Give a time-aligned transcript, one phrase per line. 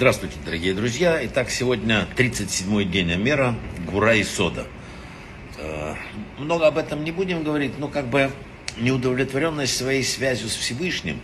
[0.00, 1.20] Здравствуйте, дорогие друзья.
[1.26, 3.54] Итак, сегодня 37-й день Амера,
[3.86, 4.66] Гура и Сода.
[5.58, 5.94] Э,
[6.38, 8.30] много об этом не будем говорить, но как бы
[8.78, 11.20] неудовлетворенность своей связью с Всевышним,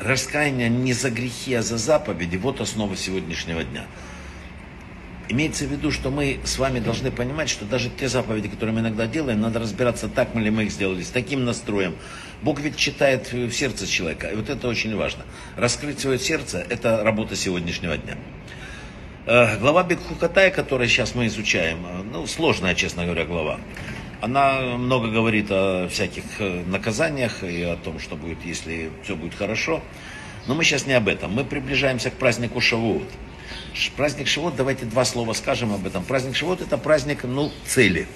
[0.00, 3.86] раскаяние не за грехи, а за заповеди, вот основа сегодняшнего дня.
[5.28, 8.80] Имеется в виду, что мы с вами должны понимать, что даже те заповеди, которые мы
[8.80, 11.94] иногда делаем, надо разбираться, так мы ли мы их сделали, с таким настроем.
[12.42, 15.24] Бог ведь читает в сердце человека, и вот это очень важно.
[15.56, 18.18] Раскрыть свое сердце– это работа сегодняшнего дня.
[19.26, 23.58] Э, глава Бекхукатай, которую сейчас мы изучаем, э, ну, сложная, честно говоря, глава.
[24.20, 29.34] Она много говорит о всяких э, наказаниях и о том, что будет, если все будет
[29.34, 29.80] хорошо.
[30.46, 31.32] Но мы сейчас не об этом.
[31.32, 33.08] Мы приближаемся к празднику Шавуот.
[33.96, 36.04] Праздник Шивот, давайте два слова скажем об этом.
[36.04, 38.06] Праздник Шивот это праздник, ну, цели.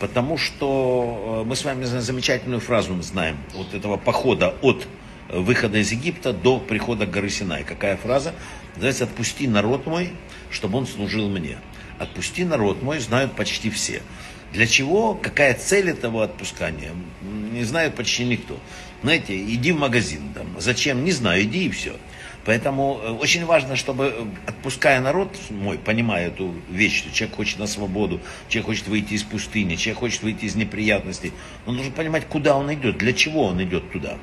[0.00, 4.86] Потому что э, мы с вами замечательную фразу знаем, вот этого похода от
[5.28, 7.62] выхода из Египта до прихода горы Синай.
[7.64, 8.34] Какая фраза?
[8.74, 10.12] Называется «Отпусти народ мой,
[10.50, 11.58] чтобы он служил мне».
[11.98, 14.02] «Отпусти народ мой» знают почти все.
[14.52, 16.92] Для чего, какая цель этого отпускания,
[17.52, 18.58] не знает почти никто.
[19.02, 21.96] Знаете, иди в магазин, там, зачем, не знаю, иди и все.
[22.46, 27.58] Поэтому э, очень важно, чтобы, э, отпуская народ мой, понимая эту вещь, что человек хочет
[27.58, 31.32] на свободу, человек хочет выйти из пустыни, человек хочет выйти из неприятностей,
[31.66, 34.16] он должен понимать, куда он идет, для чего он идет туда.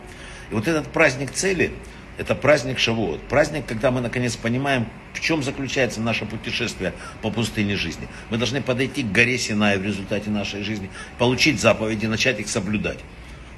[0.50, 1.74] И вот этот праздник цели,
[2.18, 3.22] это праздник Шавуот.
[3.24, 8.08] Праздник, когда мы наконец понимаем, в чем заключается наше путешествие по пустыне жизни.
[8.30, 13.00] Мы должны подойти к горе Синай в результате нашей жизни, получить заповеди, начать их соблюдать.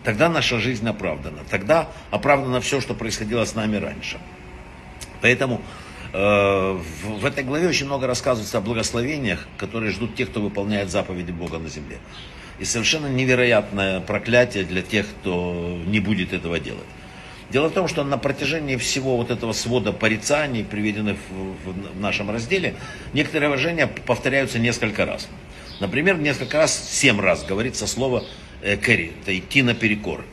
[0.04, 1.44] Тогда наша жизнь оправдана.
[1.52, 4.18] Тогда оправдано все, что происходило с нами раньше.
[5.22, 5.62] Поэтому
[6.14, 11.32] э, в, этой главе очень много рассказывается о благословениях, которые ждут тех, кто выполняет заповеди
[11.32, 11.98] Бога на земле.
[12.60, 16.86] И совершенно невероятное проклятие для тех, кто не будет этого делать.
[17.52, 22.76] Дело в том, что на протяжении всего вот этого свода порицаний, приведенных в, нашем разделе,
[23.14, 25.28] некоторые выражения повторяются несколько раз.
[25.80, 28.24] Например, несколько раз, семь раз говорится слово
[28.62, 30.26] э, «кэри», это «идти наперекор».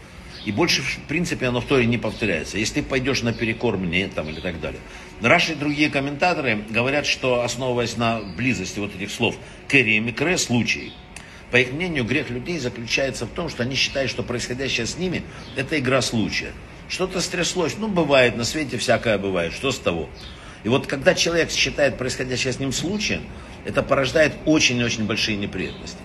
[0.45, 2.59] И больше, в принципе, оно в Торе не повторяется.
[2.59, 4.81] Если ты пойдешь наперекор мне там, или так далее.
[5.21, 9.37] Раши и другие комментаторы говорят, что основываясь на близости вот этих слов
[9.69, 10.93] «кэри» и «микре» случай,
[11.53, 15.23] по их мнению, грех людей заключается в том, что они считают, что происходящее с ними–
[15.57, 16.53] это игра случая.
[16.89, 20.09] Что-то стряслось, ну, бывает, на свете всякое бывает, что с того?
[20.65, 23.23] И вот когда человек считает происходящее с ним случаем,
[23.67, 25.99] это порождает очень-очень большие неприятности.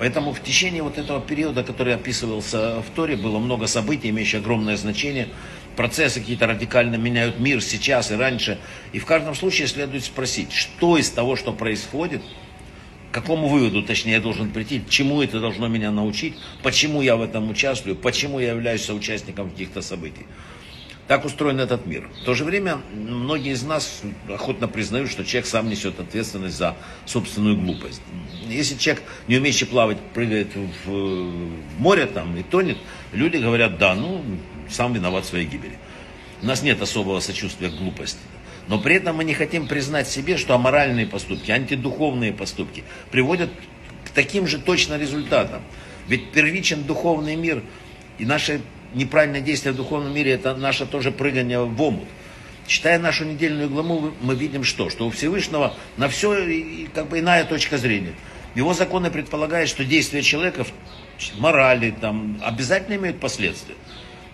[0.00, 4.78] Поэтому в течение вот этого периода, который описывался в Торе, было много событий, имеющих огромное
[4.78, 5.28] значение.
[5.76, 8.58] Процессы какие-то радикально меняют мир сейчас и раньше.
[8.94, 12.22] И в каждом случае следует спросить, что из того, что происходит,
[13.10, 17.22] к какому выводу, точнее, я должен прийти, чему это должно меня научить, почему я в
[17.22, 20.24] этом участвую, почему я являюсь соучастником каких-то событий.
[21.10, 22.08] Так устроен этот мир.
[22.22, 26.76] В то же время многие из нас охотно признают, что человек сам несет ответственность за
[27.04, 28.00] собственную глупость.
[28.46, 30.54] Если человек, не умеющий плавать, прыгает
[30.86, 32.78] в море там и тонет,
[33.10, 34.24] люди говорят, да, ну,
[34.68, 35.76] сам виноват в своей гибели.
[36.42, 38.20] У нас нет особого сочувствия к глупости.
[38.68, 43.50] Но при этом мы не хотим признать себе, что аморальные поступки, антидуховные поступки приводят
[44.04, 45.62] к таким же точно результатам.
[46.06, 47.64] Ведь первичен духовный мир,
[48.18, 48.60] и наше
[48.94, 52.08] неправильное действие в духовном мире, это наше тоже прыгание в омут.
[52.66, 54.90] Читая нашу недельную главу, мы видим что?
[54.90, 58.14] Что у Всевышнего на все как бы иная точка зрения.
[58.54, 60.64] Его законы предполагают, что действия человека,
[61.38, 63.74] морали, там, обязательно имеют последствия.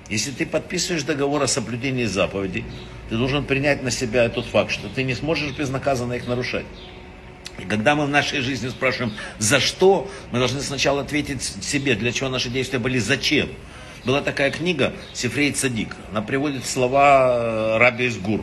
[0.08, 2.64] Если ты подписываешь договор о соблюдении заповедей,
[3.08, 6.66] ты должен принять на себя этот факт, что ты не сможешь безнаказанно их нарушать.
[7.58, 12.12] И когда мы в нашей жизни спрашиваем, за что, мы должны сначала ответить себе, для
[12.12, 13.48] чего наши действия были, зачем.
[14.06, 15.88] Была такая книга Сифрей Цадик.
[16.12, 18.40] Она приводит слова э, Раби из Гур.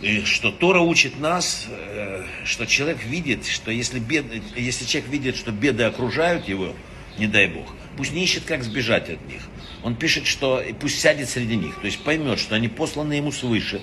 [0.00, 4.24] И что Тора учит нас, э, что человек видит, что если, бед,
[4.56, 6.74] если человек видит, что беды окружают его,
[7.18, 7.66] не дай Бог,
[7.98, 9.42] пусть не ищет, как сбежать от них.
[9.82, 13.82] Он пишет, что пусть сядет среди них, то есть поймет, что они посланы ему свыше,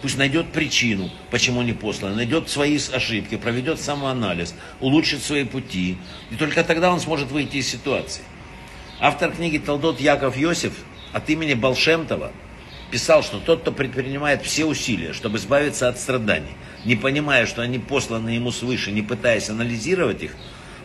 [0.00, 5.98] пусть найдет причину, почему они посланы, найдет свои ошибки, проведет самоанализ, улучшит свои пути.
[6.30, 8.22] И только тогда он сможет выйти из ситуации.
[8.98, 10.72] Автор книги Талдот Яков Йосиф
[11.12, 12.32] от имени Балшемтова
[12.90, 16.54] писал, что тот, кто предпринимает все усилия, чтобы избавиться от страданий,
[16.86, 20.34] не понимая, что они посланы ему свыше, не пытаясь анализировать их,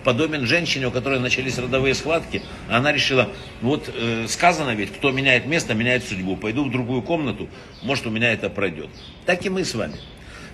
[0.04, 3.30] подобен женщине, у которой начались родовые схватки, она решила,
[3.62, 7.48] вот э, сказано ведь, кто меняет место, меняет судьбу, пойду в другую комнату,
[7.82, 8.90] может у меня это пройдет.
[9.26, 9.96] Так и мы с вами.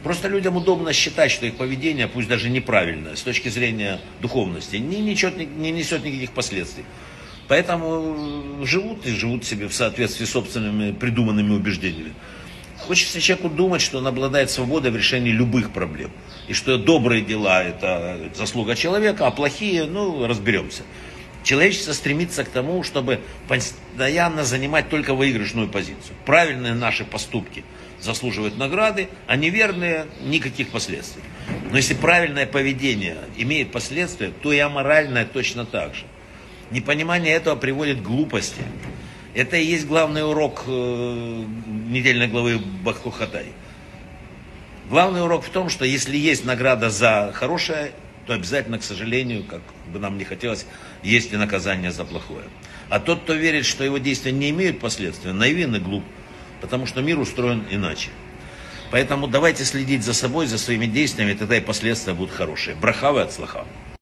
[0.03, 5.01] Просто людям удобно считать, что их поведение, пусть даже неправильное, с точки зрения духовности, не,
[5.01, 6.85] несет, не несет никаких последствий.
[7.47, 12.13] Поэтому живут и живут себе в соответствии с собственными придуманными убеждениями.
[12.79, 16.11] Хочется человеку думать, что он обладает свободой в решении любых проблем.
[16.47, 20.83] И что добрые дела– это заслуга человека, а плохие, ну, разберемся.
[21.43, 26.15] Человечество стремится к тому, чтобы постоянно занимать только выигрышную позицию.
[26.25, 27.63] Правильные наши поступки
[28.01, 31.23] заслуживают награды, а неверные– никаких последствий.
[31.71, 36.03] Но если правильное поведение имеет последствия, то и аморальное точно так же.
[36.71, 38.61] Непонимание этого приводит к глупости.
[39.33, 41.43] Это и есть главный урок э,
[41.87, 43.47] недельной главы Бахтухатай.
[44.89, 47.91] Главный урок в том, что если есть награда за хорошее,
[48.25, 49.61] то обязательно, к сожалению, как
[49.91, 50.65] бы нам не хотелось,
[51.03, 52.43] есть и наказание за плохое.
[52.89, 56.03] А тот, кто верит, что его действия не имеют последствий, наивен и глуп,
[56.61, 58.09] потому что мир устроен иначе.
[58.91, 62.75] Поэтому давайте следить за собой, за своими действиями, тогда и последствия будут хорошие.
[62.75, 63.65] Брахавы от слаха.